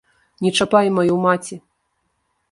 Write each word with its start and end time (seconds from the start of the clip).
Не 0.45 0.51
чапай 0.61 0.89
маю 0.95 1.17
маці! 1.25 1.59